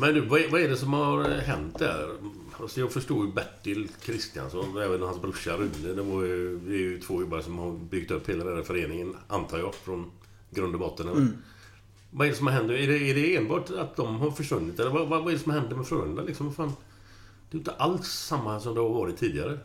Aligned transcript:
Men 0.00 0.14
du, 0.14 0.20
vad 0.20 0.40
är, 0.40 0.48
vad 0.48 0.60
är 0.60 0.68
det 0.68 0.76
som 0.76 0.92
har 0.92 1.24
hänt 1.24 1.78
där? 1.78 2.08
Alltså 2.60 2.80
jag 2.80 2.92
förstår 2.92 3.26
ju 3.26 3.32
Bertil 3.32 3.88
Kristiansson 4.02 4.78
även 4.78 5.02
hans 5.02 5.22
brorsa 5.22 5.56
Rune. 5.56 5.92
Det, 5.94 6.02
var 6.02 6.22
ju, 6.22 6.58
det 6.58 6.74
är 6.74 6.78
ju 6.78 7.00
två 7.00 7.16
gubbar 7.16 7.40
som 7.40 7.58
har 7.58 7.72
byggt 7.72 8.10
upp 8.10 8.28
hela 8.28 8.44
den 8.44 8.56
här 8.56 8.62
föreningen, 8.62 9.16
antar 9.28 9.58
jag, 9.58 9.74
från 9.74 10.10
grund 10.50 10.74
och 10.74 10.80
botten. 10.80 11.08
Mm. 11.08 11.32
Vad 12.10 12.26
är 12.26 12.30
det 12.30 12.36
som 12.36 12.46
har 12.46 12.54
hänt? 12.54 12.70
Är 12.70 12.86
det, 12.86 13.10
är 13.10 13.14
det 13.14 13.36
enbart 13.36 13.70
att 13.70 13.96
de 13.96 14.16
har 14.16 14.30
försvunnit? 14.30 14.80
Eller 14.80 14.90
vad, 14.90 15.08
vad, 15.08 15.28
är 15.28 15.32
det 15.32 15.38
som 15.38 15.52
händer 15.52 15.76
med 15.76 15.86
Frölunda? 15.86 16.22
Liksom, 16.22 16.54
fan, 16.54 16.72
det 17.50 17.56
är 17.56 17.58
inte 17.58 17.72
alls 17.72 18.08
samma 18.08 18.60
som 18.60 18.74
det 18.74 18.80
har 18.80 18.88
varit 18.88 19.18
tidigare. 19.18 19.58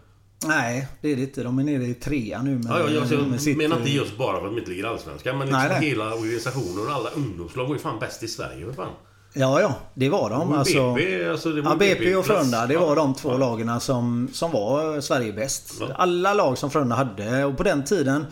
Nej, 0.45 0.88
det 1.02 1.11
är 1.11 1.16
det 1.16 1.22
inte. 1.22 1.44
De 1.44 1.59
är 1.59 1.63
nere 1.63 1.83
i 1.83 1.94
trea 1.94 2.41
nu 2.41 2.56
med, 2.56 2.66
ja, 2.67 2.89
jag, 2.89 3.11
jag, 3.11 3.28
med 3.28 3.41
sitt... 3.41 3.58
menar 3.58 3.78
inte 3.78 3.91
just 3.91 4.17
bara 4.17 4.39
för 4.39 4.47
att 4.47 4.53
de 4.53 4.59
inte 4.59 4.69
ligger 4.69 4.83
i 4.83 4.88
Allsvenskan. 4.88 5.38
Men 5.38 5.47
liksom 5.47 5.63
nej, 5.69 5.89
hela 5.89 6.13
organisationen 6.13 6.88
och 6.88 6.94
alla 6.94 7.09
ungdomslag 7.09 7.67
var 7.67 7.75
ju 7.75 7.80
fan 7.80 8.00
bäst 8.00 8.23
i 8.23 8.28
Sverige. 8.28 8.73
Fan. 8.73 8.91
Ja, 9.38 9.62
ja. 9.62 9.75
Det 9.94 10.09
var 10.09 10.29
de. 10.29 10.51
Det 10.51 10.57
alltså, 10.57 10.94
BP, 10.94 11.29
alltså 11.29 11.50
det 11.50 11.62
var 11.62 11.72
ja, 11.72 11.78
BP, 11.78 12.00
BP 12.00 12.16
och 12.16 12.25
Frölunda. 12.25 12.66
Det 12.66 12.78
var 12.78 12.88
ja, 12.88 12.96
de 12.96 13.13
två 13.13 13.31
ja. 13.31 13.38
lagen 13.38 13.79
som, 13.79 14.29
som 14.34 14.51
var 14.51 15.01
Sverige 15.01 15.34
bäst. 15.34 15.73
Ja. 15.79 15.88
Alla 15.96 16.34
lag 16.34 16.57
som 16.57 16.72
Frölunda 16.72 16.96
hade. 16.96 17.45
Och 17.45 17.57
på 17.57 17.63
den 17.63 17.84
tiden 17.84 18.25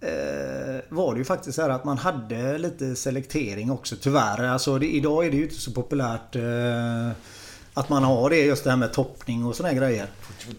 eh, 0.00 0.80
var 0.88 1.12
det 1.12 1.18
ju 1.18 1.24
faktiskt 1.24 1.56
så 1.56 1.62
här 1.62 1.70
att 1.70 1.84
man 1.84 1.98
hade 1.98 2.58
lite 2.58 2.96
selektering 2.96 3.70
också 3.70 3.96
tyvärr. 4.00 4.44
Alltså 4.44 4.78
det, 4.78 4.86
idag 4.86 5.26
är 5.26 5.30
det 5.30 5.36
ju 5.36 5.42
inte 5.42 5.60
så 5.60 5.70
populärt 5.70 6.36
eh, 6.36 7.10
att 7.78 7.88
man 7.88 8.04
har 8.04 8.30
det 8.30 8.36
just 8.36 8.64
det 8.64 8.70
här 8.70 8.76
med 8.76 8.92
toppning 8.92 9.44
och 9.44 9.56
såna 9.56 9.68
här 9.68 9.76
grejer. 9.76 10.06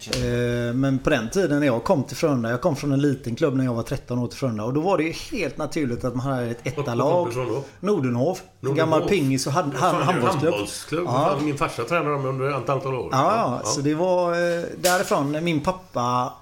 Eh, 0.00 0.74
men 0.74 0.98
på 0.98 1.10
den 1.10 1.30
tiden 1.30 1.60
när 1.60 1.66
jag 1.66 1.84
kom 1.84 2.04
till 2.04 2.16
Frölunda. 2.16 2.50
Jag 2.50 2.60
kom 2.60 2.76
från 2.76 2.92
en 2.92 3.00
liten 3.00 3.36
klubb 3.36 3.56
när 3.56 3.64
jag 3.64 3.74
var 3.74 3.82
13 3.82 4.18
år 4.18 4.26
till 4.26 4.38
Frölunda. 4.38 4.64
Och 4.64 4.74
då 4.74 4.80
var 4.80 4.98
det 4.98 5.04
ju 5.04 5.12
helt 5.12 5.58
naturligt 5.58 6.04
att 6.04 6.14
man 6.16 6.26
hade 6.26 6.46
ett 6.46 6.66
ettalag. 6.66 7.32
Nordenhov. 7.80 8.38
En 8.60 8.74
gammal 8.74 9.08
pingis 9.08 9.46
och 9.46 9.52
hand, 9.52 9.74
hand, 9.74 9.96
handbollsklubb. 9.96 10.52
handbollsklubb. 10.52 11.04
Ja. 11.06 11.38
Min 11.42 11.58
farsa 11.58 11.84
tränade 11.84 12.10
dem 12.10 12.26
under 12.26 12.62
ett 12.62 12.68
antal 12.68 12.94
år. 12.94 13.08
Ja, 13.12 13.60
ja, 13.62 13.70
så 13.70 13.80
det 13.80 13.94
var 13.94 14.32
eh, 14.32 14.64
därifrån 14.76 15.44
min 15.44 15.60
pappa 15.60 16.32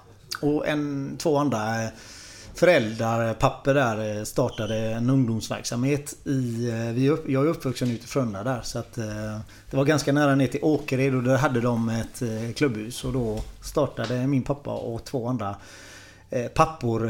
och 0.41 0.67
en, 0.67 1.15
två 1.17 1.37
andra 1.37 1.59
eh, 2.57 2.59
föräldrar, 2.59 3.33
papper 3.33 3.73
där 3.73 4.17
eh, 4.17 4.23
startade 4.23 4.75
en 4.77 5.09
ungdomsverksamhet 5.09 6.15
i... 6.23 6.69
eh, 6.69 7.05
jag 7.05 7.45
är 7.45 7.49
uppvuxen 7.49 7.91
ute 7.91 8.03
i 8.03 8.07
Frölunda 8.07 8.43
där 8.43 8.61
så 8.61 8.79
att 8.79 8.97
eh, 8.97 9.39
det 9.71 9.77
var 9.77 9.85
ganska 9.85 10.13
nära 10.13 10.35
ner 10.35 10.47
till 10.47 10.63
Åkered 10.63 11.15
och 11.15 11.23
där 11.23 11.37
hade 11.37 11.61
de 11.61 11.89
ett 11.89 12.21
klubbhus 12.55 13.03
och 13.03 13.13
då 13.13 13.39
startade 13.61 14.27
min 14.27 14.43
pappa 14.43 14.73
och 14.73 15.03
två 15.03 15.27
andra 15.27 15.55
pappor 16.53 17.09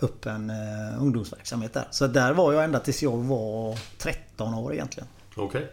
upp 0.00 0.26
en 0.26 0.52
ungdomsverksamhet 1.00 1.72
där. 1.72 1.84
Så 1.90 2.06
där 2.06 2.32
var 2.32 2.52
jag 2.52 2.64
ända 2.64 2.80
tills 2.80 3.02
jag 3.02 3.16
var 3.16 3.78
13 3.98 4.54
år 4.54 4.74
egentligen. 4.74 5.08
Okej. 5.36 5.70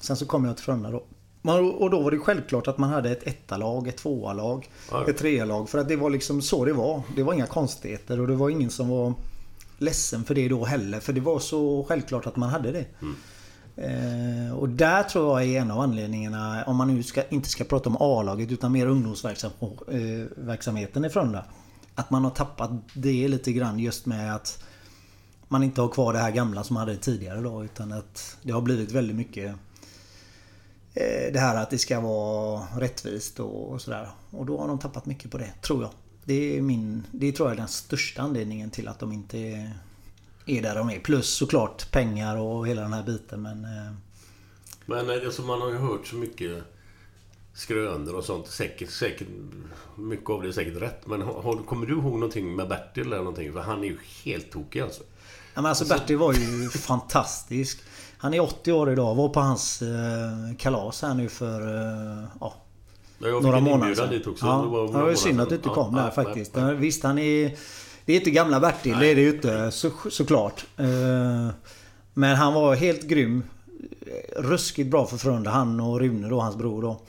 Sen 0.00 0.16
så 0.16 0.26
kom 0.26 0.44
jag 0.44 0.56
till 0.56 0.64
Frölunda 0.64 0.90
då. 0.90 1.02
Man- 1.42 1.74
Och 1.74 1.90
då 1.90 2.00
var 2.02 2.10
det 2.10 2.18
självklart 2.18 2.68
att 2.68 2.78
man 2.78 2.90
hade 2.90 3.10
ett 3.10 3.26
ettalag, 3.26 3.88
ett 3.88 3.96
tvåalag, 3.96 4.68
Ja, 4.90 5.06
ett 5.08 5.18
trealag. 5.18 5.68
För 5.68 5.78
att 5.78 5.88
det 5.88 5.96
var 5.96 6.10
liksom 6.10 6.42
så 6.42 6.64
det 6.64 6.72
var. 6.72 7.02
Det 7.16 7.22
var 7.22 7.32
inga 7.34 7.46
konstigheter 7.46 8.20
och 8.20 8.26
det 8.26 8.34
var 8.34 8.50
ingen 8.50 8.70
som 8.70 8.88
var 8.88 9.14
ledsen 9.78 10.24
för 10.24 10.34
det 10.34 10.48
då 10.48 10.64
heller. 10.64 11.00
För 11.00 11.12
det 11.12 11.20
var 11.20 11.38
så 11.38 11.84
självklart 11.88 12.26
att 12.26 12.36
man 12.36 12.48
hade 12.48 12.72
det. 12.72 12.84
Eh, 13.76 14.52
och 14.58 14.68
där 14.68 15.02
tror 15.02 15.40
jag 15.40 15.48
är 15.50 15.60
en 15.60 15.70
av 15.70 15.80
anledningarna, 15.80 16.64
om 16.66 16.76
man 16.76 16.94
nu 16.94 17.02
ska, 17.02 17.22
inte 17.28 17.48
ska 17.48 17.64
prata 17.64 17.88
om 17.88 17.96
A-laget 18.00 18.52
utan 18.52 18.72
mer 18.72 18.86
ungdomsverksamheten 18.86 21.04
i 21.04 21.08
Frölunda. 21.10 21.44
Att 21.94 22.10
man 22.10 22.24
har 22.24 22.30
tappat 22.30 22.70
det 22.94 23.28
lite 23.28 23.52
grann 23.52 23.78
just 23.78 24.06
med 24.06 24.34
att 24.34 24.62
man 25.48 25.62
inte 25.62 25.80
har 25.80 25.88
kvar 25.88 26.12
det 26.12 26.18
här 26.18 26.30
gamla 26.30 26.64
som 26.64 26.74
man 26.74 26.80
hade 26.88 26.96
tidigare 26.96 27.40
då. 27.40 27.64
Utan 27.64 27.92
att 27.92 28.36
det 28.42 28.52
har 28.52 28.60
blivit 28.60 28.92
väldigt 28.92 29.16
mycket 29.16 29.46
eh, 29.48 29.54
Eh, 30.94 31.32
det 31.32 31.38
här 31.38 31.62
att 31.62 31.70
det 31.70 31.78
ska 31.78 32.00
vara 32.00 32.66
rättvist 32.78 33.40
och, 33.40 33.80
sådär. 33.82 34.10
Och 34.30 34.46
då 34.46 34.58
har 34.58 34.68
de 34.68 34.78
tappat 34.78 35.06
mycket 35.06 35.30
på 35.30 35.38
det, 35.38 35.52
tror 35.62 35.82
jag. 35.82 35.90
Det 36.24 36.58
är 36.58 36.62
min... 36.62 37.06
Det 37.12 37.32
tror 37.32 37.48
jag 37.48 37.54
är 37.54 37.58
den 37.58 37.68
största 37.68 38.22
anledningen 38.22 38.70
till 38.70 38.88
att 38.88 38.98
de 38.98 39.12
inte 39.12 39.38
är, 40.46 40.62
där 40.62 40.74
de 40.74 40.90
är. 40.90 41.00
Plus 41.00 41.28
såklart 41.28 41.90
pengar 41.90 42.36
och 42.36 42.68
hela 42.68 42.82
den 42.82 42.92
här 42.92 43.02
biten 43.02 43.42
men... 43.42 43.64
Eh, 43.64 43.92
men 44.86 45.10
eh, 45.10 45.26
alltså, 45.26 45.42
man 45.42 45.60
har 45.60 45.68
ju 45.68 45.76
hört 45.76 46.06
så 46.06 46.16
mycket 46.16 46.64
skrönor 47.54 48.14
och 48.14 48.24
sånt. 48.24 48.46
Säkert, 48.48 48.90
säkert, 48.90 49.28
mycket 49.96 50.30
av 50.30 50.42
det 50.42 50.48
är 50.48 50.52
säkert 50.52 50.82
rätt. 50.82 51.06
Men 51.06 51.22
har, 51.22 51.62
kommer 51.66 51.86
du 51.86 51.92
ihåg 51.92 52.12
någonting 52.12 52.56
med 52.56 52.68
Bertil 52.68 53.06
eller 53.06 53.16
någonting? 53.16 53.52
För 53.52 53.60
han 53.60 53.78
är 53.84 53.88
ju 53.88 53.96
helt 54.24 54.50
tokig 54.52 54.80
alltså. 54.80 55.02
Ja, 55.54 55.62
men 55.62 55.66
alltså 55.66 55.84
Bertil 55.84 56.16
var 56.16 56.32
ju 56.32 56.68
fantastisk. 56.70 57.80
Han 58.18 58.34
är 58.34 58.40
80 58.40 58.72
år 58.72 58.92
idag. 58.92 59.14
Var 59.14 59.28
på 59.28 59.40
hans 59.40 59.82
eh, 59.82 60.56
kalas 60.58 61.02
här 61.02 61.14
nu 61.14 61.28
för 61.28 61.60
eh, 61.60 62.24
ja, 62.40 62.54
några 63.18 63.60
månader 63.60 63.94
sedan. 63.94 64.10
dit 64.10 64.26
också. 64.26 64.46
Ja, 64.46 64.62
Det 64.62 64.68
var 64.68 64.86
det 64.86 64.92
några 64.92 65.04
var 65.06 65.14
synd 65.14 65.40
att 65.40 65.48
du 65.48 65.54
inte 65.54 65.68
kom 65.68 65.94
Ja, 65.96 66.02
där 66.02 66.12
nej, 66.16 66.24
faktiskt. 66.24 66.54
nej, 66.54 66.64
nej. 66.64 66.74
Visst, 66.74 67.02
han 67.02 67.18
är... 67.18 67.56
Det 68.04 68.12
är 68.12 68.16
inte 68.16 68.30
gamla 68.30 68.60
Bertil, 68.60 68.96
det 69.00 69.06
är 69.06 69.14
det 69.14 69.20
ju 69.20 69.30
inte 69.34 69.70
så, 69.70 69.90
såklart. 70.10 70.66
Eh, 70.76 71.48
Men 72.14 72.36
han 72.36 72.54
var 72.54 72.74
helt 72.74 73.02
grym. 73.02 73.42
Ruskigt 74.36 74.90
bra 74.90 75.06
för 75.06 75.16
Frölunda. 75.16 75.50
Han 75.50 75.80
och 75.80 76.00
Rune 76.00 76.28
då, 76.28 76.40
hans 76.40 76.56
bror 76.56 76.82
då. 76.82 77.00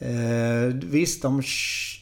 Eh, 0.00 0.74
Visst, 0.74 1.22
de, 1.22 1.42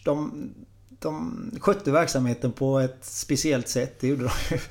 de, 0.05 0.51
de 0.99 1.51
skötte 1.61 1.91
verksamheten 1.91 2.53
på 2.53 2.79
ett 2.79 2.99
speciellt 3.05 3.69
sätt. 3.69 4.01
Det 4.01 4.09
gjorde 4.09 4.23
de 4.25 4.31
ju. 4.51 4.61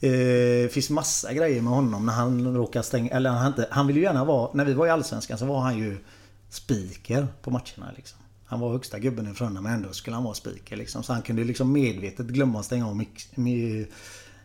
Eh, 0.00 0.62
Det 0.62 0.72
finns 0.72 0.90
massa 0.90 1.32
grejer 1.32 1.62
med 1.62 1.72
honom 1.72 2.06
när 2.06 2.12
han 2.12 2.56
råkar 2.56 2.82
stänga... 2.82 3.10
Eller 3.10 3.30
han, 3.30 3.46
inte, 3.46 3.68
han 3.70 3.86
ville 3.86 3.98
ju 4.00 4.04
gärna 4.04 4.24
vara... 4.24 4.50
När 4.54 4.64
vi 4.64 4.72
var 4.74 4.86
i 4.86 4.90
Allsvenskan 4.90 5.38
så 5.38 5.46
var 5.46 5.60
han 5.60 5.78
ju 5.78 5.98
speaker 6.50 7.26
på 7.42 7.50
matcherna 7.50 7.92
liksom. 7.96 8.18
Han 8.46 8.60
var 8.60 8.72
högsta 8.72 8.98
gubben 8.98 9.30
i 9.30 9.34
Frölunda 9.34 9.60
men 9.60 9.72
ändå 9.74 9.92
skulle 9.92 10.16
han 10.16 10.24
vara 10.24 10.34
speaker 10.34 10.76
liksom. 10.76 11.02
Så 11.02 11.12
han 11.12 11.22
kunde 11.22 11.44
liksom 11.44 11.72
medvetet 11.72 12.26
glömma 12.26 12.58
att 12.60 12.66
stänga 12.66 12.88
av 12.88 12.96
mix, 12.96 13.28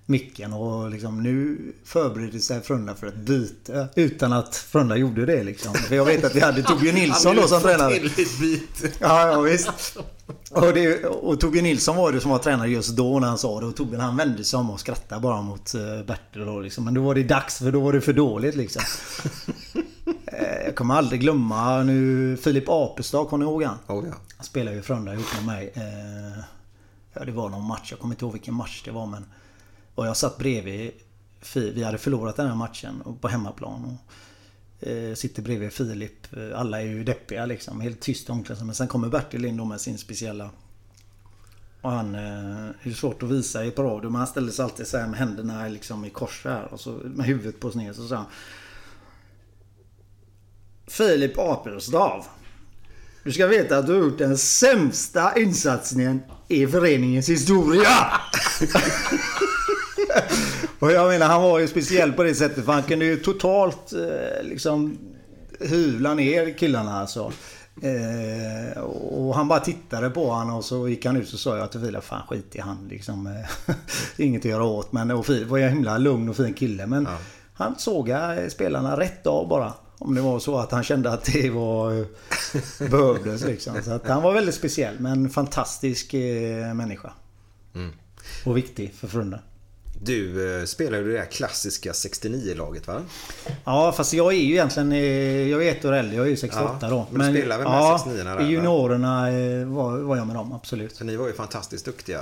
micken 0.09 0.53
och 0.53 0.89
liksom 0.89 1.23
nu 1.23 1.57
förbereder 1.83 2.39
sig 2.39 2.61
Frölunda 2.61 2.95
för 2.95 3.07
ett 3.07 3.15
byte. 3.15 3.87
Utan 3.95 4.33
att 4.33 4.55
Frölunda 4.55 4.97
gjorde 4.97 5.25
det 5.25 5.43
liksom. 5.43 5.73
För 5.73 5.95
jag 5.95 6.05
vet 6.05 6.23
att 6.23 6.35
vi 6.35 6.39
hade 6.39 6.63
Torbjörn 6.63 6.95
Nilsson 6.95 7.35
då 7.35 7.47
som 7.47 7.61
tränare. 7.61 7.99
Ja, 8.99 9.27
ja 9.27 9.41
visst. 9.41 9.97
Och, 10.51 10.73
det, 10.73 11.05
och 11.05 11.39
Torbjörn 11.39 11.63
Nilsson 11.63 11.95
var 11.95 12.11
det 12.11 12.19
som 12.19 12.31
var 12.31 12.39
tränare 12.39 12.69
just 12.69 12.97
då 12.97 13.19
när 13.19 13.27
han 13.27 13.37
sa 13.37 13.59
det. 13.59 13.65
Och 13.65 13.75
Torbjörn 13.75 14.01
han 14.01 14.17
vände 14.17 14.43
sig 14.43 14.59
om 14.59 14.69
och 14.69 14.79
skrattade 14.79 15.21
bara 15.21 15.41
mot 15.41 15.73
eh, 15.73 15.81
Bertil 15.81 16.45
då 16.45 16.59
liksom. 16.59 16.85
Men 16.85 16.93
då 16.93 17.01
var 17.01 17.15
det 17.15 17.23
dags 17.23 17.57
för 17.57 17.71
då 17.71 17.79
var 17.79 17.93
det 17.93 18.01
för 18.01 18.13
dåligt 18.13 18.55
liksom. 18.55 18.81
Eh, 20.31 20.65
jag 20.65 20.75
kommer 20.75 20.95
aldrig 20.95 21.21
glömma 21.21 21.83
nu 21.83 22.37
Filip 22.37 22.63
Apestad, 22.67 23.27
kommer 23.29 23.45
ni 23.45 23.51
ihåg 23.51 23.63
han? 23.63 23.77
Oh, 23.87 24.07
ja. 24.07 24.13
Han 24.37 24.45
spelade 24.45 24.75
ju 24.75 24.81
Frölunda 24.81 25.13
ihop 25.13 25.25
med 25.35 25.45
mig. 25.45 25.71
Eh, 25.75 26.43
ja, 27.13 27.25
det 27.25 27.31
var 27.31 27.49
någon 27.49 27.65
match. 27.65 27.91
Jag 27.91 27.99
kommer 27.99 28.13
inte 28.13 28.25
ihåg 28.25 28.33
vilken 28.33 28.53
match 28.53 28.81
det 28.85 28.91
var 28.91 29.05
men... 29.05 29.25
Och 29.99 30.07
jag 30.07 30.17
satt 30.17 30.37
bredvid... 30.37 30.91
Vi 31.53 31.83
hade 31.83 31.97
förlorat 31.97 32.35
den 32.35 32.47
här 32.47 32.55
matchen 32.55 33.03
på 33.21 33.27
hemmaplan. 33.27 33.97
Och, 34.81 34.87
eh, 34.87 35.13
sitter 35.13 35.41
bredvid 35.41 35.73
Filip. 35.73 36.27
Alla 36.55 36.81
är 36.81 36.85
ju 36.85 37.03
deppiga 37.03 37.45
liksom. 37.45 37.81
Helt 37.81 37.99
tyst 37.99 38.29
i 38.29 38.31
omklädningsrummet. 38.31 38.65
Men 38.65 38.75
sen 38.75 38.87
kommer 38.87 39.09
Bertil 39.09 39.45
in 39.45 39.57
då 39.57 39.65
med 39.65 39.81
sin 39.81 39.97
speciella... 39.97 40.49
Och 41.81 41.91
han... 41.91 42.15
Eh, 42.15 42.69
det 42.83 42.89
är 42.89 42.93
svårt 42.93 43.23
att 43.23 43.29
visa 43.29 43.65
i 43.65 43.71
på 43.71 43.83
radio. 43.83 44.09
Men 44.09 44.19
han 44.19 44.27
ställde 44.27 44.51
sig 44.51 44.63
alltid 44.63 44.87
så 44.87 44.97
här 44.97 45.07
med 45.07 45.19
händerna 45.19 45.67
liksom 45.67 46.05
i 46.05 46.09
kors 46.09 46.41
här. 46.45 46.73
Och 46.73 46.79
så 46.79 46.91
med 46.91 47.25
huvudet 47.25 47.59
på 47.59 47.71
sned. 47.71 47.95
Så 47.95 48.07
sa 48.07 48.15
han... 48.15 48.25
Filip 50.87 51.37
Apelstav. 51.37 52.25
Du 53.23 53.31
ska 53.31 53.47
veta 53.47 53.77
att 53.77 53.87
du 53.87 53.93
har 53.93 53.99
gjort 53.99 54.17
den 54.17 54.37
sämsta 54.37 55.39
insatsningen 55.39 56.21
i 56.47 56.67
föreningens 56.67 57.29
historia. 57.29 57.89
och 60.79 60.91
jag 60.91 61.07
menar 61.07 61.27
han 61.27 61.41
var 61.41 61.59
ju 61.59 61.67
speciell 61.67 62.13
på 62.13 62.23
det 62.23 62.35
sättet 62.35 62.65
för 62.65 62.71
han 62.71 62.83
kunde 62.83 63.05
ju 63.05 63.17
totalt 63.17 63.93
eh, 63.93 64.43
liksom 64.43 64.97
hyvla 65.59 66.13
ner 66.13 66.57
killarna 66.57 66.99
alltså. 66.99 67.31
Eh, 67.81 68.81
och 68.81 69.35
han 69.35 69.47
bara 69.47 69.59
tittade 69.59 70.09
på 70.09 70.29
honom 70.29 70.55
och 70.55 70.65
så 70.65 70.87
gick 70.89 71.05
han 71.05 71.17
ut 71.17 71.33
och 71.33 71.39
sa 71.39 71.57
jag 71.57 71.71
till 71.71 71.81
Filip 71.81 72.03
fan 72.03 72.27
skit 72.27 72.55
i 72.55 72.59
han 72.59 72.87
liksom. 72.89 73.27
Eh, 73.27 73.75
inget 74.17 74.41
att 74.41 74.45
göra 74.45 74.63
åt 74.63 74.91
men 74.91 75.11
och 75.11 75.25
Filip 75.25 75.47
var 75.47 75.57
ju 75.57 75.63
en 75.63 75.73
himla 75.73 75.97
lugn 75.97 76.29
och 76.29 76.35
fin 76.35 76.53
kille 76.53 76.85
men 76.85 77.03
ja. 77.03 77.17
han 77.53 77.75
sågade 77.77 78.49
spelarna 78.49 78.99
rätt 78.99 79.27
av 79.27 79.47
bara. 79.47 79.73
Om 80.01 80.15
det 80.15 80.21
var 80.21 80.39
så 80.39 80.57
att 80.57 80.71
han 80.71 80.83
kände 80.83 81.11
att 81.11 81.23
det 81.23 81.49
var 81.49 82.05
behövdes 82.89 83.45
liksom. 83.45 83.75
Så 83.83 83.91
att 83.91 84.07
han 84.07 84.23
var 84.23 84.33
väldigt 84.33 84.55
speciell 84.55 84.99
men 84.99 85.29
fantastisk 85.29 86.13
eh, 86.13 86.73
människa. 86.73 87.13
Mm. 87.75 87.91
Och 88.45 88.57
viktig 88.57 88.93
för 88.93 89.07
Frölunda. 89.07 89.39
Du 90.01 90.57
eh, 90.59 90.65
spelade 90.65 91.03
ju 91.03 91.11
det 91.11 91.17
där 91.17 91.25
klassiska 91.25 91.91
69-laget 91.91 92.87
va? 92.87 93.01
Ja 93.65 93.91
fast 93.91 94.13
jag 94.13 94.33
är 94.33 94.37
ju 94.37 94.51
egentligen 94.51 94.91
eh, 94.91 95.47
Jag 95.47 95.67
är 95.67 95.71
ett 95.71 95.85
år 95.85 95.93
äldre, 95.93 96.15
jag 96.15 96.25
är 96.25 96.29
ju 96.29 96.37
68 96.37 96.77
ja, 96.81 96.89
då. 96.89 97.07
Men, 97.11 97.33
du 97.33 97.39
spelade 97.39 97.63
med 97.63 97.73
ja, 97.73 98.01
69 98.03 98.23
där? 98.23 98.41
I 98.41 98.45
juniorerna 98.45 99.31
eh, 99.31 99.65
var, 99.65 99.97
var 99.97 100.17
jag 100.17 100.27
med 100.27 100.35
dem, 100.35 100.53
absolut. 100.53 100.95
Så 100.95 101.03
ni 101.03 101.15
var 101.15 101.27
ju 101.27 101.33
fantastiskt 101.33 101.85
duktiga. 101.85 102.21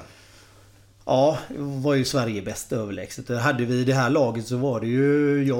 Ja, 1.06 1.38
var 1.58 1.94
ju 1.94 2.06
Sverige 2.06 2.42
bäst 2.42 2.72
överlägset. 2.72 3.30
Hade 3.42 3.66
vi 3.66 3.84
det 3.84 3.94
här 3.94 4.10
laget 4.10 4.48
så 4.48 4.58
var 4.58 4.80
det 4.80 4.88
ju 4.88 5.44
jag, 5.48 5.58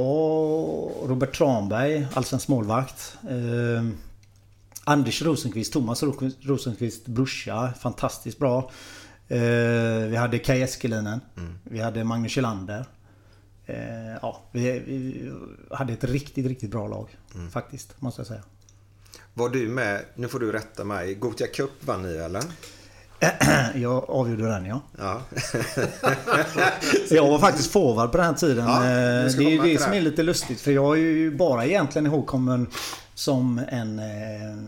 Robert 1.10 1.38
Tranberg, 1.38 2.08
allsvensk 2.14 2.48
målvakt. 2.48 3.18
Eh, 3.24 3.86
Anders 4.84 5.22
Rosenqvist, 5.22 5.74
Thomas 5.74 6.04
Rosenqvist 6.42 7.06
brorsa, 7.08 7.74
fantastiskt 7.80 8.40
bra. 8.40 8.72
Eh, 9.28 10.08
vi 10.10 10.16
hade 10.16 10.40
Kaj 10.40 10.62
Eskelinen. 10.62 11.22
Mm. 11.38 11.54
Vi 11.64 11.80
hade 11.80 12.04
Magnus 12.04 12.32
Kjellander. 12.32 12.86
Eh, 13.66 14.16
ja, 14.22 14.42
vi, 14.52 14.80
vi, 14.80 15.32
hade 15.72 15.94
ett 15.94 16.04
riktigt, 16.04 16.46
riktigt 16.46 16.72
bra 16.72 16.88
lag. 16.88 17.18
Mm. 17.36 17.52
Faktiskt, 17.52 18.02
måste 18.02 18.20
jag 18.20 18.28
säga. 18.28 18.44
Var 19.34 19.50
du 19.50 19.68
med, 19.68 20.02
nu 20.16 20.28
får 20.28 20.40
du 20.40 20.52
rätta 20.52 20.84
mig, 20.84 21.16
Gotia 21.16 21.48
Cup 21.48 21.72
vann 21.86 22.02
ni 22.02 22.18
eller? 22.18 22.44
Jag 23.76 24.10
avgjorde 24.10 24.48
den 24.48 24.66
ja. 24.66 24.82
ja. 24.98 25.22
jag 27.10 27.28
var 27.28 27.40
faktiskt 27.40 27.72
forward 27.72 28.12
på 28.12 28.18
den 28.18 28.36
tiden. 28.36 28.66
Ja, 28.66 28.76
eh, 28.76 29.32
det 29.38 29.44
är 29.44 29.50
ju 29.50 29.62
det 29.62 29.82
som 29.82 29.94
är 29.94 30.02
lite 30.02 30.24
lustigt 30.24 30.62
för 30.62 30.72
jag 30.72 30.98
är 30.98 31.02
ju 31.02 31.36
bara 31.36 31.66
egentligen 31.66 32.06
ihågkommen 32.06 32.68
som 33.14 33.62
en, 33.70 34.00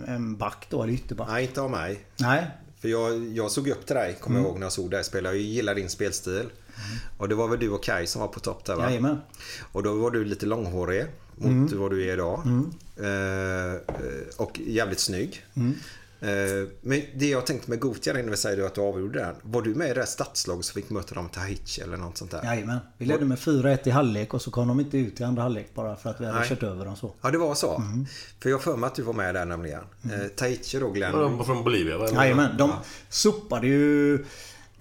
en 0.08 0.38
back 0.38 0.68
då, 0.70 0.84
eller 0.84 0.94
ytterback. 0.94 1.28
Nej, 1.30 1.46
inte 1.46 1.62
av 1.62 1.72
mig. 1.72 2.06
Nej. 2.18 2.48
För 2.80 2.88
jag, 2.88 3.28
jag 3.28 3.52
såg 3.52 3.68
upp 3.68 3.86
till 3.86 3.96
dig, 3.96 4.18
kommer 4.20 4.36
mm. 4.36 4.44
jag 4.44 4.50
ihåg 4.50 4.60
när 4.60 4.66
jag 4.66 4.74
såg 4.74 4.92
dig 4.92 5.04
spela. 5.04 5.30
Jag 5.30 5.42
gillar 5.42 5.76
din 5.76 5.90
spelstil. 5.90 6.34
Mm. 6.34 6.52
Och 7.18 7.30
det 7.30 7.36
var 7.36 7.48
väl 7.48 7.60
du 7.60 7.70
och 7.70 7.84
Kai 7.84 8.08
som 8.08 8.22
var 8.22 8.28
på 8.28 8.40
topp 8.40 8.66
där 8.66 8.76
va? 8.76 8.84
Jajamän. 8.84 9.18
Och 9.72 9.84
då 9.84 9.94
var 9.94 10.12
du 10.12 10.26
lite 10.26 10.46
långhårig 10.46 11.06
mot 11.36 11.72
mm. 11.72 11.80
vad 11.80 11.92
du 11.92 12.10
är 12.10 12.14
idag. 12.14 12.42
Mm. 12.46 12.72
Eh, 12.98 13.82
och 14.38 14.60
jävligt 14.60 15.00
snygg. 15.00 15.46
Eh, 16.22 16.68
men 16.82 17.02
det 17.16 17.30
jag 17.30 17.46
tänkte 17.46 17.70
med 17.70 17.80
Gotia 17.80 18.14
när 18.14 18.24
vi 18.24 18.38
säger 18.38 18.66
att 18.66 18.76
du 18.76 18.82
avgjorde 18.82 19.20
den. 19.20 19.36
Var 19.42 19.62
du 19.62 19.76
med 19.76 19.90
i 19.90 19.94
det 19.94 20.06
stadslaget 20.06 20.66
som 20.66 20.82
fick 20.82 20.90
möta 20.90 21.16
dem 21.16 21.30
Tahichi 21.30 21.82
eller 21.82 21.98
något 21.98 22.18
sånt 22.18 22.32
där? 22.32 22.44
Jajamän. 22.44 22.80
Vi 22.98 23.06
ledde 23.06 23.26
med 23.26 23.38
4-1 23.38 23.88
i 23.88 23.90
halvlek 23.90 24.34
och 24.34 24.42
så 24.42 24.52
kom 24.52 24.68
de 24.68 24.80
inte 24.80 24.98
ut 24.98 25.20
i 25.20 25.24
andra 25.24 25.42
halvlek 25.42 25.70
bara 25.74 25.96
för 25.96 26.10
att 26.10 26.22
vi 26.22 26.26
hade 26.26 26.40
Nej. 26.40 26.50
kört 26.50 26.64
över 26.64 26.86
dem 26.86 26.96
så. 26.96 27.14
Ja, 27.22 27.32
det 27.32 27.38
var 27.38 27.56
så? 27.56 27.76
Mm. 27.78 28.06
För 28.40 28.50
jag 28.50 28.62
för 28.62 28.78
mig 28.78 28.88
att 28.88 28.96
du 28.96 29.02
var 29.02 29.14
med 29.14 29.36
där 29.36 29.46
nämligen. 29.46 29.84
Mm. 30.04 30.22
Eh, 30.22 30.28
Tahichi 30.28 30.80
då 30.80 30.90
Glenn. 30.90 31.12
De 31.12 31.38
var 31.38 31.46
från 31.46 31.64
Bolivia 31.64 31.98
va? 31.98 32.08
Jajamän. 32.14 32.58
De 32.58 32.72
sopade 33.10 33.68
ju 33.68 34.26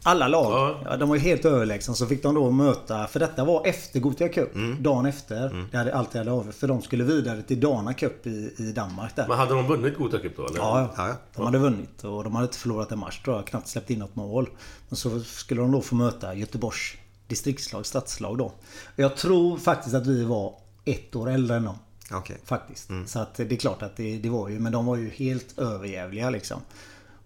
alla 0.08 0.28
lag. 0.28 0.52
Ja. 0.52 0.80
ja. 0.84 0.96
de 0.96 1.08
var 1.08 1.16
ju 1.16 1.22
helt 1.22 1.44
överlägsna. 1.44 1.94
Så 1.94 2.06
fick 2.06 2.22
de 2.22 2.34
då 2.34 2.50
möta, 2.50 3.06
för 3.06 3.20
detta 3.20 3.44
var 3.44 3.66
efter 3.66 4.00
Gothia 4.00 4.28
Cup. 4.28 4.54
Mm. 4.54 4.82
Dagen 4.82 5.06
efter. 5.06 5.46
Mm. 5.46 5.66
Det 5.70 5.76
hade 5.76 5.94
alltid 5.94 6.18
hade 6.18 6.30
avgjort. 6.30 6.54
För 6.54 6.68
de 6.68 6.82
skulle 6.82 7.04
vidare 7.04 7.42
till 7.42 7.60
Dana 7.60 7.94
Cup 7.94 8.26
i, 8.26 8.54
i 8.58 8.72
Danmark 8.72 9.16
där. 9.16 9.28
Men 9.28 9.38
hade 9.38 9.54
de 9.54 9.66
vunnit 9.66 9.98
Gothia 9.98 10.20
Cup 10.20 10.36
då? 10.36 10.46
Eller? 10.46 10.58
Ja, 10.58 10.90
ja, 10.96 11.16
de 11.36 11.44
hade 11.44 11.58
vunnit. 11.58 12.04
Och 12.04 12.24
de 12.24 12.34
hade 12.34 12.46
inte 12.46 12.58
förlorat 12.58 12.92
en 12.92 12.98
match 12.98 13.22
tror 13.22 13.36
jag. 13.36 13.46
Knappt 13.46 13.68
släppt 13.68 13.90
in 13.90 13.98
något 13.98 14.16
mål. 14.16 14.48
Men 14.88 14.96
så 14.96 15.20
skulle 15.20 15.60
de 15.60 15.72
då 15.72 15.80
få 15.80 15.94
möta 15.94 16.34
Göteborgs 16.34 16.94
distriktslag, 17.26 17.86
stadslag 17.86 18.38
då. 18.38 18.52
Jag 18.96 19.16
tror 19.16 19.56
faktiskt 19.56 19.94
att 19.94 20.06
vi 20.06 20.24
var 20.24 20.54
ett 20.84 21.16
år 21.16 21.30
äldre 21.30 21.56
än 21.56 21.64
dem. 21.64 21.78
Okay. 22.12 22.36
Faktiskt. 22.44 22.90
Mm. 22.90 23.06
Så 23.06 23.18
att 23.18 23.34
det 23.34 23.52
är 23.52 23.56
klart 23.56 23.82
att 23.82 23.96
det, 23.96 24.18
det 24.18 24.28
var 24.28 24.48
ju, 24.48 24.58
men 24.60 24.72
de 24.72 24.86
var 24.86 24.96
ju 24.96 25.10
helt 25.10 25.58
överjävliga 25.58 26.30
liksom. 26.30 26.60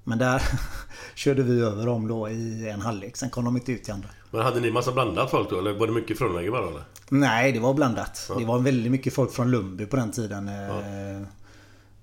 Men 0.05 0.19
där 0.19 0.43
körde 1.15 1.43
vi 1.43 1.61
över 1.61 1.87
dem 1.87 2.09
då 2.09 2.29
i 2.29 2.69
en 2.69 2.81
halvlek. 2.81 3.17
Sen 3.17 3.31
kom 3.31 3.45
de 3.45 3.57
inte 3.57 3.73
ut 3.73 3.89
i 3.89 3.93
andra. 3.93 4.09
Men 4.31 4.43
hade 4.43 4.61
ni 4.61 4.71
massa 4.71 4.93
blandat 4.93 5.31
folk 5.31 5.51
då? 5.51 5.59
Eller 5.59 5.73
var 5.73 5.87
det 5.87 5.93
mycket 5.93 6.19
frånläge 6.19 6.51
bara? 6.51 6.69
Eller? 6.69 6.85
Nej, 7.09 7.53
det 7.53 7.61
var 7.61 7.75
blandat. 7.75 8.27
Ja. 8.29 8.35
Det 8.35 8.45
var 8.45 8.59
väldigt 8.59 8.93
mycket 8.93 9.15
folk 9.15 9.33
från 9.33 9.51
Lundby 9.51 9.87
på 9.87 9.97
den 9.97 10.11
tiden. 10.11 10.49
Ja. 10.49 10.81
Eh, 10.81 11.21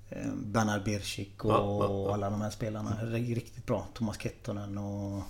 eh, 0.09 0.33
Bernard 0.35 0.83
Berchik 0.83 1.45
och 1.45 1.51
ja, 1.51 2.13
alla 2.13 2.29
de 2.29 2.41
här 2.41 2.49
spelarna. 2.49 2.97
Riktigt 3.11 3.65
bra. 3.65 3.87
Thomas 3.93 4.17
Kettonen 4.17 4.77
och... 4.77 5.23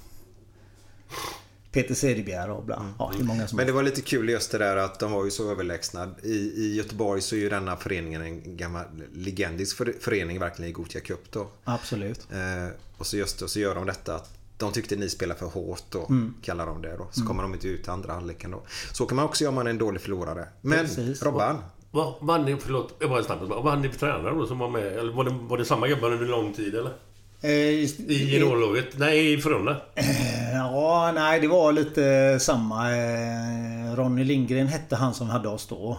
Peter 1.71 1.95
Cederbjer 1.95 2.49
och 2.49 2.63
bla. 2.63 2.75
Mm. 2.75 2.91
Ja, 2.99 3.11
hur 3.17 3.23
många 3.23 3.47
som 3.47 3.57
Men 3.57 3.67
det 3.67 3.71
var 3.71 3.83
lite 3.83 4.01
kul 4.01 4.29
just 4.29 4.51
det 4.51 4.57
där 4.57 4.77
att 4.77 4.99
de 4.99 5.11
var 5.11 5.25
ju 5.25 5.31
så 5.31 5.51
överlägsna. 5.51 6.07
I, 6.23 6.35
i 6.35 6.75
Göteborg 6.75 7.21
så 7.21 7.35
är 7.35 7.39
ju 7.39 7.49
denna 7.49 7.75
föreningen 7.75 8.21
en 8.21 8.57
gammal 8.57 8.85
legendisk 9.13 9.77
förening 10.01 10.39
verkligen 10.39 10.69
i 10.69 10.73
Gothia 10.73 11.01
Cup 11.01 11.31
då. 11.31 11.47
Absolut. 11.63 12.27
Eh, 12.31 12.73
och 12.97 13.05
så 13.05 13.17
just 13.17 13.41
och 13.41 13.49
så 13.49 13.59
gör 13.59 13.75
de 13.75 13.85
detta 13.85 14.15
att 14.15 14.39
de 14.57 14.71
tyckte 14.71 14.95
ni 14.95 15.09
spelar 15.09 15.35
för 15.35 15.45
hårt 15.45 15.83
då, 15.89 16.05
mm. 16.09 16.33
kallar 16.41 16.65
de 16.65 16.81
det 16.81 16.97
då. 16.97 17.07
Så 17.11 17.19
mm. 17.19 17.27
kommer 17.27 17.43
de 17.43 17.53
inte 17.53 17.67
ut 17.67 17.89
andra 17.89 18.13
halvleken 18.13 18.51
då. 18.51 18.61
Så 18.93 19.05
kan 19.05 19.15
man 19.15 19.25
också 19.25 19.43
göra 19.43 19.49
om 19.49 19.55
man 19.55 19.67
är 19.67 19.71
en 19.71 19.77
dålig 19.77 20.01
förlorare. 20.01 20.47
Men 20.61 20.85
Precis. 20.85 21.23
Robban. 21.23 21.57
Vad 21.91 22.13
vann 22.21 22.45
ni, 22.45 22.57
förlåt, 22.59 22.95
jag 22.99 23.09
bara 23.09 23.23
snabbt. 23.23 23.41
Vad 23.41 23.63
vann 23.63 23.81
ni 23.81 23.89
för 23.89 23.99
tränare 23.99 24.35
då 24.35 24.47
som 24.47 24.59
var 24.59 24.69
med? 24.69 24.87
Eller 24.87 25.13
var 25.13 25.23
det, 25.23 25.31
var 25.41 25.57
det 25.57 25.65
samma 25.65 25.87
gubbar 25.87 26.11
under 26.11 26.25
lång 26.25 26.53
tid 26.53 26.75
eller? 26.75 26.93
Eh, 27.41 27.51
I 27.51 27.85
juniorlaget? 28.07 28.97
Nej, 28.97 29.33
i 29.33 29.37
Frölunda? 29.37 29.81
Eh, 29.95 30.53
ja, 30.53 31.11
nej 31.15 31.39
det 31.39 31.47
var 31.47 31.71
lite 31.71 32.37
samma. 32.41 32.91
Eh, 32.91 33.95
Ronny 33.95 34.23
Lindgren 34.23 34.67
hette 34.67 34.95
han 34.95 35.13
som 35.13 35.29
hade 35.29 35.49
oss 35.49 35.67
då. 35.67 35.97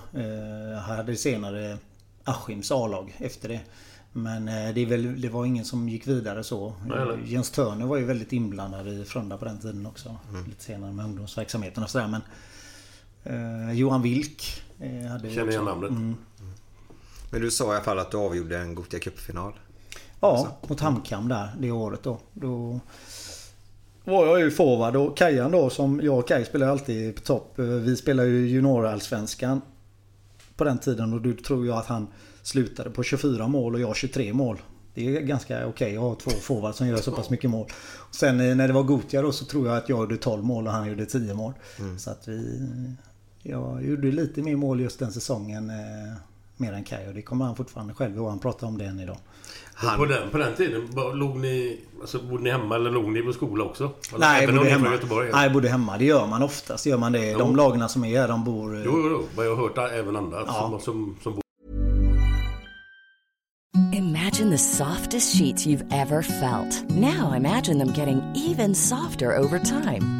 Han 0.86 0.96
hade 0.96 1.16
senare 1.16 1.78
Askims 2.24 2.70
A-lag 2.70 3.16
efter 3.18 3.48
det. 3.48 3.60
Men 4.12 4.74
det, 4.74 4.84
väl, 4.84 5.20
det, 5.20 5.28
var 5.28 5.44
ingen 5.44 5.64
som 5.64 5.88
gick 5.88 6.06
vidare 6.06 6.44
så. 6.44 6.74
Nej, 6.86 7.18
Jens 7.24 7.50
Törner 7.50 7.86
var 7.86 7.96
ju 7.96 8.04
väldigt 8.04 8.32
inblandad 8.32 8.88
i 8.88 9.04
Frölunda 9.04 9.36
på 9.36 9.44
den 9.44 9.58
tiden 9.58 9.86
också. 9.86 10.16
Mm. 10.30 10.44
Lite 10.44 10.64
senare 10.64 10.92
med 10.92 11.04
ungdomsverksamheten 11.04 11.82
och 11.82 11.90
sådär. 11.90 12.08
Men 12.08 12.22
eh, 13.24 13.72
Johan 13.72 14.02
Wilk 14.02 14.62
eh, 14.80 15.10
hade 15.10 15.30
Känner 15.30 15.52
igen 15.52 15.64
namnet. 15.64 15.90
Mm. 15.90 16.16
Men 17.30 17.40
du 17.40 17.50
sa 17.50 17.72
i 17.72 17.74
alla 17.74 17.84
fall 17.84 17.98
att 17.98 18.10
du 18.10 18.16
avgjorde 18.16 18.58
en 18.58 18.74
Gothia 18.74 19.00
Cup-final. 19.00 19.52
Ja, 20.20 20.58
mot 20.68 20.80
Hamkam 20.80 21.28
där 21.28 21.48
det 21.58 21.70
året 21.70 22.02
då. 22.02 22.18
Då 22.32 22.80
var 24.04 24.26
jag 24.26 24.40
ju 24.40 24.50
forward 24.50 24.96
och 24.96 25.16
Kajan 25.16 25.50
då 25.50 25.70
som 25.70 26.00
jag 26.02 26.18
och 26.18 26.28
Kaj 26.28 26.44
spelar 26.44 26.68
alltid 26.68 27.16
på 27.16 27.20
topp. 27.22 27.52
Vi 27.56 27.96
spelar 27.96 28.24
ju 28.24 28.48
juniorallsvenskan 28.48 29.60
på 30.56 30.64
den 30.64 30.78
tiden 30.78 31.12
och 31.12 31.20
då 31.20 31.32
tror 31.46 31.66
jag 31.66 31.78
att 31.78 31.86
han 31.86 32.06
slutade 32.42 32.90
på 32.90 33.02
24 33.02 33.48
mål 33.48 33.74
och 33.74 33.80
jag 33.80 33.96
23 33.96 34.32
mål. 34.32 34.58
Det 34.94 35.16
är 35.16 35.20
ganska 35.20 35.66
okej 35.66 35.96
att 35.96 36.02
ha 36.02 36.14
två 36.14 36.30
forwards 36.30 36.78
som 36.78 36.86
gör 36.86 36.96
så 36.96 37.12
pass 37.12 37.30
mycket 37.30 37.50
mål. 37.50 37.66
Sen 38.10 38.40
eh, 38.40 38.56
när 38.56 38.68
det 38.68 38.74
var 38.74 38.82
Gotia 38.82 39.22
då 39.22 39.32
så 39.32 39.44
tror 39.44 39.68
jag 39.68 39.76
att 39.76 39.88
jag 39.88 39.98
gjorde 39.98 40.16
12 40.16 40.44
mål 40.44 40.66
och 40.66 40.72
han 40.72 40.88
gjorde 40.88 41.06
10 41.06 41.34
mål. 41.34 41.52
Så 41.98 42.10
att 42.10 42.28
vi... 42.28 42.66
Jag 43.42 43.86
gjorde 43.86 44.10
lite 44.10 44.42
mer 44.42 44.56
mål 44.56 44.80
just 44.80 44.98
den 44.98 45.12
säsongen. 45.12 45.72
Mer 46.60 46.72
än 46.72 46.84
Kaj 46.84 47.08
och 47.08 47.14
det 47.14 47.22
kommer 47.22 47.44
han 47.44 47.56
fortfarande 47.56 47.94
själv 47.94 48.16
ihåg. 48.16 48.28
Han 48.28 48.38
pratar 48.38 48.66
om 48.66 48.78
det 48.78 48.84
än 48.84 49.00
idag. 49.00 49.16
Och 49.92 49.96
På, 49.96 50.04
den, 50.04 50.30
på 50.30 50.38
den 50.38 50.54
tiden, 50.56 50.88
låg 51.14 51.36
ni, 51.36 51.80
alltså, 52.00 52.18
bodde 52.22 52.42
ni 52.42 52.50
hemma 52.50 52.74
eller 52.74 52.90
låg 52.90 53.04
ni 53.08 53.22
på 53.22 53.32
skola 53.32 53.64
också? 53.64 53.90
Eller, 54.08 54.18
Nej, 54.18 54.44
jag 54.44 54.54
bodde 54.54 54.70
hemma. 54.70 54.92
Göteborg? 54.92 55.30
Nej, 55.32 55.42
jag 55.42 55.52
bodde 55.52 55.68
hemma. 55.68 55.98
Det 55.98 56.04
gör 56.04 56.26
man 56.26 56.42
oftast. 56.42 56.86
Gör 56.86 56.98
man 56.98 57.12
det. 57.12 57.34
De 57.34 57.56
lagarna 57.56 57.88
som 57.88 58.04
är 58.04 58.18
här, 58.20 58.28
de 58.28 58.44
bor... 58.44 58.76
eh, 58.76 58.82
Jo, 58.84 58.92
jo, 58.94 59.08
jo. 59.10 59.22
Men 59.36 59.44
jag 59.46 59.56
har 59.56 59.62
hört 59.62 59.78
även 59.92 60.16
andra 60.16 60.42
Ja. 60.46 60.70
som, 60.70 60.80
som, 60.80 61.16
som 61.22 61.32
bor 61.32 61.42
Imagine 63.92 64.50
the 64.50 64.58
softest 64.58 65.38
sheets 65.38 65.66
you've 65.66 65.86
ever 65.92 66.22
felt. 66.22 66.90
Now 66.90 67.34
imagine 67.36 67.78
them 67.78 67.92
getting 67.94 68.22
even 68.50 68.74
softer 68.74 69.38
over 69.38 69.58
time. 69.58 70.19